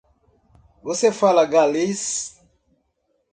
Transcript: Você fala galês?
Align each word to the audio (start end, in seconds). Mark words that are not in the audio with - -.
Você 0.81 1.11
fala 1.11 1.45
galês? 1.45 2.41